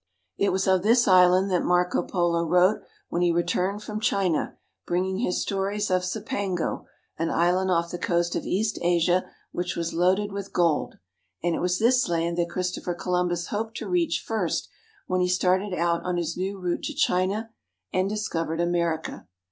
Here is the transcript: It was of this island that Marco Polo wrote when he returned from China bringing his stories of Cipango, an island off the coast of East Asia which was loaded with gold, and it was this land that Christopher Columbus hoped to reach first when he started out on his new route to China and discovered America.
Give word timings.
It 0.35 0.49
was 0.51 0.65
of 0.65 0.81
this 0.81 1.07
island 1.07 1.51
that 1.51 1.63
Marco 1.63 2.01
Polo 2.01 2.43
wrote 2.43 2.81
when 3.09 3.21
he 3.21 3.31
returned 3.31 3.83
from 3.83 3.99
China 3.99 4.57
bringing 4.87 5.19
his 5.19 5.43
stories 5.43 5.91
of 5.91 6.01
Cipango, 6.01 6.87
an 7.19 7.29
island 7.29 7.69
off 7.69 7.91
the 7.91 7.99
coast 7.99 8.35
of 8.35 8.43
East 8.43 8.79
Asia 8.81 9.29
which 9.51 9.75
was 9.75 9.93
loaded 9.93 10.31
with 10.31 10.53
gold, 10.53 10.97
and 11.43 11.53
it 11.53 11.59
was 11.59 11.77
this 11.77 12.09
land 12.09 12.35
that 12.39 12.49
Christopher 12.49 12.95
Columbus 12.95 13.49
hoped 13.49 13.77
to 13.77 13.87
reach 13.87 14.23
first 14.25 14.69
when 15.05 15.21
he 15.21 15.29
started 15.29 15.71
out 15.71 16.01
on 16.03 16.17
his 16.17 16.35
new 16.35 16.57
route 16.59 16.81
to 16.85 16.95
China 16.95 17.51
and 17.93 18.09
discovered 18.09 18.59
America. 18.59 19.27